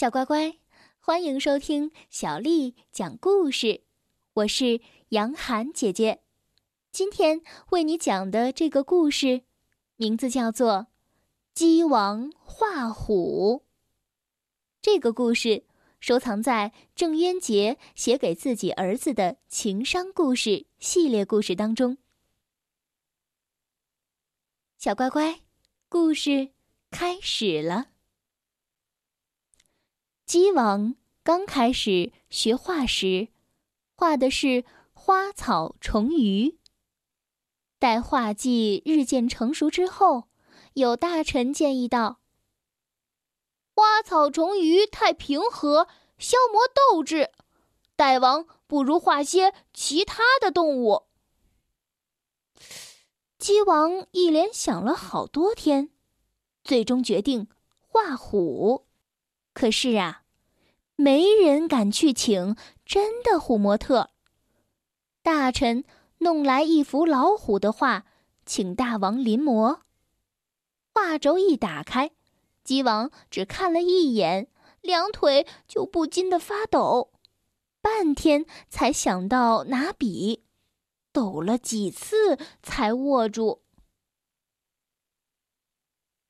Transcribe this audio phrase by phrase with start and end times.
[0.00, 0.56] 小乖乖，
[0.98, 3.82] 欢迎收听小丽讲故事。
[4.32, 4.80] 我是
[5.10, 6.22] 杨涵姐姐，
[6.90, 7.42] 今天
[7.72, 9.42] 为你讲的这个故事，
[9.96, 10.72] 名字叫做
[11.52, 13.64] 《鸡王画虎》。
[14.80, 15.64] 这个故事
[16.00, 21.98] 收藏在郑渊洁写给自己儿子的情商故事系列故事当中。
[24.78, 25.40] 小乖乖，
[25.90, 26.52] 故事
[26.90, 27.88] 开始了。
[30.30, 30.94] 鸡王
[31.24, 33.30] 刚开始学画时，
[33.96, 36.56] 画的是花草虫鱼。
[37.80, 40.28] 待画技日渐成熟之后，
[40.74, 42.20] 有大臣建议道
[43.74, 46.60] ：“花草虫鱼太平和，消磨
[46.92, 47.32] 斗志，
[47.96, 51.06] 大王不如画些其他的动物。”
[53.36, 55.90] 鸡王一连想了好多天，
[56.62, 57.48] 最终决定
[57.80, 58.86] 画虎。
[59.60, 60.22] 可是啊，
[60.96, 62.56] 没人敢去请
[62.86, 64.08] 真的虎模特。
[65.22, 65.84] 大臣
[66.20, 68.06] 弄来一幅老虎的画，
[68.46, 69.80] 请大王临摹。
[70.94, 72.12] 画轴一打开，
[72.64, 74.48] 鸡王只看了一眼，
[74.80, 77.12] 两腿就不禁的发抖，
[77.82, 80.46] 半天才想到拿笔。
[81.12, 83.60] 抖了几次才握住。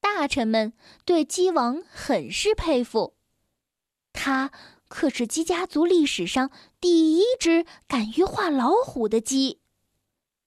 [0.00, 0.72] 大臣们
[1.04, 3.15] 对鸡王很是佩服，
[4.16, 4.50] 他
[4.88, 6.50] 可是鸡家族历史上
[6.80, 9.60] 第一只敢于画老虎的鸡，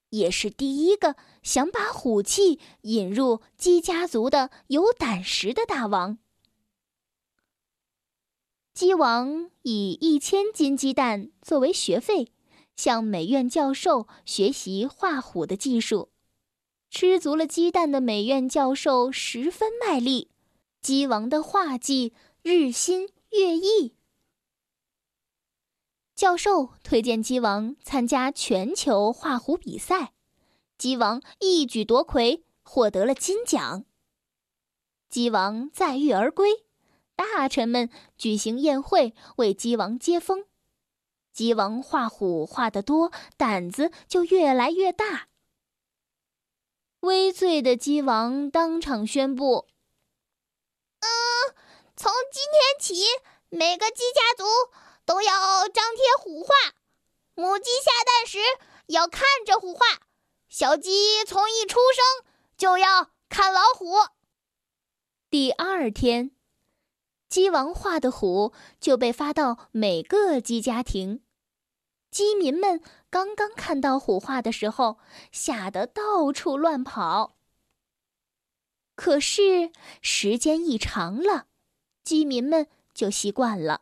[0.10, 6.18] 也是第一个想把虎气引入鸡家族的有胆识的大王。
[8.74, 12.34] 鸡王以一千斤鸡蛋作为学费。
[12.76, 16.12] 向美院教授学习画虎的技术，
[16.90, 20.30] 吃足了鸡蛋的美院教授十分卖力，
[20.82, 23.96] 鸡王的画技日新月异。
[26.16, 30.14] 教授推荐鸡王参加全球画虎比赛，
[30.78, 33.86] 鸡王一举夺魁，获得了金奖。
[35.10, 36.66] 鸡王载誉而归，
[37.16, 40.46] 大臣们举行宴会为鸡王接风。
[41.32, 45.30] 鸡王画虎画得多，胆子就越来越大。
[47.00, 49.68] 微醉的鸡王当场宣布：“，
[52.52, 53.06] 今天起，
[53.50, 54.44] 每个鸡家族
[55.06, 56.50] 都要张贴虎画，
[57.36, 58.40] 母鸡下蛋时
[58.88, 59.86] 要看着虎画，
[60.48, 62.26] 小鸡从一出生
[62.58, 63.94] 就要看老虎。”
[65.30, 66.32] 第二天。
[67.30, 68.52] 鸡王画的虎
[68.82, 71.24] 就被发到每个鸡家庭，
[72.10, 74.98] 鸡民们刚刚看到虎画的时候，
[75.32, 77.38] 吓得到处乱跑。
[78.96, 79.72] 可是
[80.02, 81.49] 时间一长了，
[82.10, 83.82] 鸡民们就习惯了，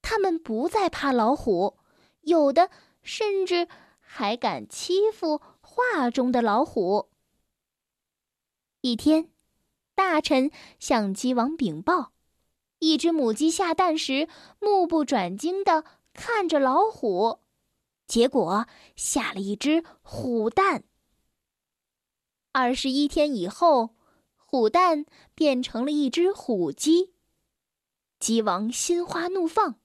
[0.00, 1.76] 他们不再怕老虎，
[2.22, 2.70] 有的
[3.02, 3.68] 甚至
[4.00, 7.10] 还敢欺负画中的老虎。
[8.80, 9.30] 一天，
[9.94, 12.12] 大臣向鸡王禀报。
[12.78, 15.84] 一只母鸡下蛋时，目不转睛地
[16.14, 17.40] 看着老虎，
[18.06, 20.84] 结果下了一只虎蛋。
[22.52, 23.90] 二十一天以后，
[24.36, 27.11] 虎蛋变成了一只虎鸡。
[28.22, 29.80] 鸡王心花怒放，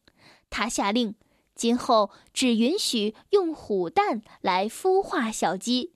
[0.51, 1.15] 他下令，
[1.55, 5.95] 今后只允许用虎蛋来孵化小鸡。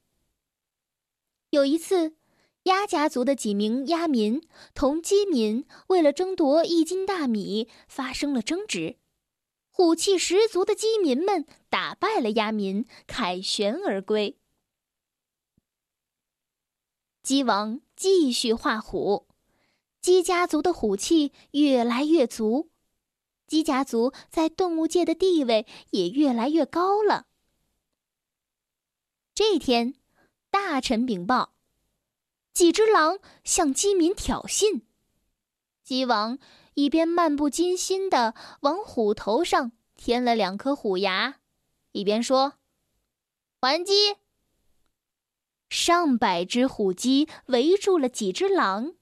[1.52, 2.16] 有一次。
[2.66, 4.40] 鸭家族的几名鸭民
[4.76, 8.98] 同鸡民为了争夺一斤大米发生了争执，
[9.72, 14.38] 虎气十足的鸡民们打败了鸭民，凯旋而归。
[17.24, 19.28] 鸡王继续画虎，
[20.02, 22.72] 鸡家族的虎气越来越足，
[23.46, 27.28] 鸡家族在动物界的地位也越来越高了。
[29.36, 29.94] 这天，
[30.50, 31.54] 大臣禀报。
[32.52, 34.82] 几只狼向鸡民挑衅，
[35.84, 36.38] 鸡王
[36.74, 41.40] 一边漫不经心的往虎头上添了两颗虎牙，
[41.92, 42.56] 一边说
[43.62, 44.18] ：“还击！”
[45.70, 48.96] 上百只虎鸡围住了几只狼，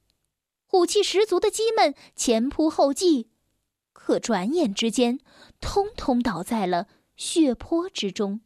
[0.71, 3.27] 虎气十足的鸡们前仆后继，
[3.91, 5.19] 可转眼之间，
[5.59, 8.41] 通通倒在了血泊之中。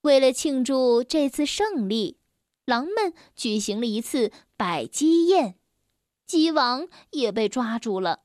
[0.00, 2.18] 为了庆祝这次胜利。
[2.66, 5.58] 狼们举行了一次摆鸡宴，
[6.24, 8.22] 鸡王也被抓住了。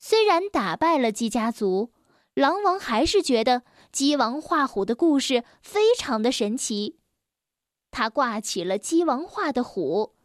[0.00, 1.92] 虽然打败了鸡家族，
[2.34, 6.98] 狼王还是觉得鸡王画虎的故事非常的神奇。
[7.92, 10.15] 他挂起了鸡王画的虎，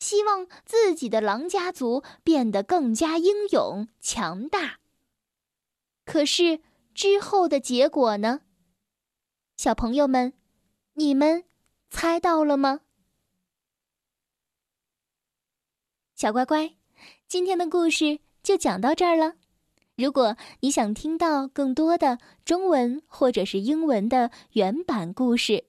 [0.00, 4.80] 希望自己的狼家族变得更加英勇强大。
[6.04, 6.60] 可是
[6.94, 8.40] 之后的结果呢？
[9.56, 10.32] 小朋友们，
[10.94, 11.44] 你们
[11.90, 12.80] 猜到了吗？
[16.16, 16.74] 小乖乖，
[17.28, 19.34] 今天的故事就讲到这儿了。
[19.96, 25.66] 如果你想听到更多的中文或者是英文的原版故事，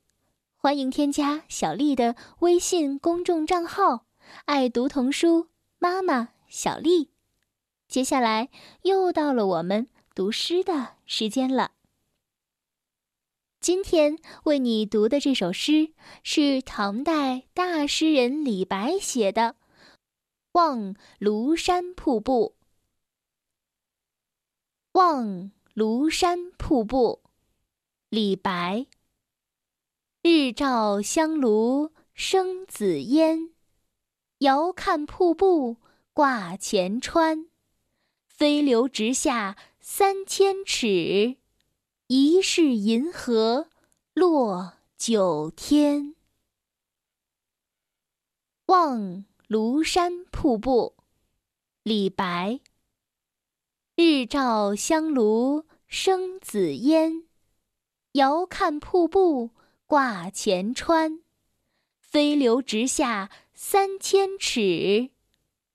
[0.55, 4.05] 欢迎添加小丽的微信公众账号
[4.45, 5.49] “爱读童书
[5.79, 7.11] 妈妈小丽”。
[7.87, 8.49] 接下来
[8.83, 11.71] 又到了我们读诗的时间了。
[13.59, 15.93] 今天为你读的这首诗
[16.23, 19.41] 是唐代大诗人李白写的
[20.53, 22.55] 《望庐山瀑布》。
[24.93, 27.21] 望庐山瀑布，
[28.09, 28.87] 李白。
[30.21, 33.50] 日照香炉生紫烟，
[34.41, 35.77] 遥看瀑布
[36.13, 37.45] 挂前川。
[38.25, 41.38] 飞流直下三千尺。
[42.07, 43.69] 疑是银河
[44.15, 46.15] 落九天。
[48.65, 50.95] 望庐山瀑布，
[51.83, 52.61] 李白。
[53.95, 57.27] 日照香炉生紫烟，
[58.13, 59.51] 遥看瀑布
[59.85, 61.21] 挂前川。
[61.99, 63.29] 飞流直下
[63.63, 65.11] 三千尺，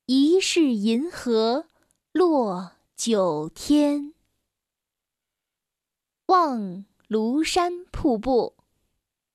[0.07, 1.69] 疑是银河
[2.11, 4.13] 落九天。
[6.27, 8.57] 望庐山瀑布，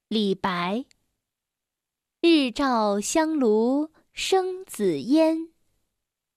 [0.09, 0.83] 李白。
[2.19, 5.49] 日照香炉生紫烟，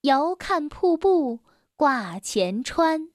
[0.01, 1.41] 遥看瀑布
[1.75, 3.09] 挂前川。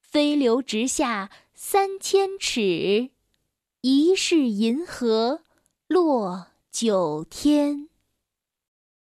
[0.00, 3.10] 飞流直下三千尺，
[3.82, 5.42] 疑是银河
[5.86, 7.88] 落九天。